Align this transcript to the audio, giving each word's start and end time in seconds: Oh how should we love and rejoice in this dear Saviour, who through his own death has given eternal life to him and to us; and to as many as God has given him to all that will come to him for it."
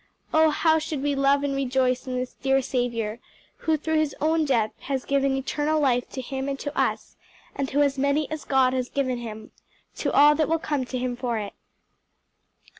Oh 0.33 0.49
how 0.49 0.79
should 0.79 1.03
we 1.03 1.13
love 1.13 1.43
and 1.43 1.55
rejoice 1.55 2.07
in 2.07 2.15
this 2.15 2.33
dear 2.33 2.59
Saviour, 2.63 3.19
who 3.57 3.77
through 3.77 3.99
his 3.99 4.15
own 4.19 4.45
death 4.45 4.71
has 4.79 5.05
given 5.05 5.35
eternal 5.37 5.79
life 5.79 6.09
to 6.09 6.21
him 6.21 6.49
and 6.49 6.57
to 6.57 6.75
us; 6.75 7.17
and 7.55 7.69
to 7.69 7.83
as 7.83 7.99
many 7.99 8.27
as 8.31 8.43
God 8.43 8.73
has 8.73 8.89
given 8.89 9.19
him 9.19 9.51
to 9.97 10.11
all 10.11 10.33
that 10.33 10.49
will 10.49 10.57
come 10.57 10.85
to 10.85 10.97
him 10.97 11.15
for 11.15 11.37
it." 11.37 11.53